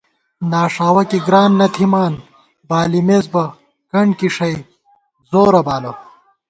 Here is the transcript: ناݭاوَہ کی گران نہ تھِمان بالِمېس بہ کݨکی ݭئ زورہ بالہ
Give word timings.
ناݭاوَہ 0.51 1.03
کی 1.09 1.19
گران 1.25 1.51
نہ 1.59 1.67
تھِمان 1.73 2.13
بالِمېس 2.67 3.25
بہ 3.33 3.43
کݨکی 3.91 4.29
ݭئ 4.35 4.55
زورہ 5.29 5.61
بالہ 5.65 5.91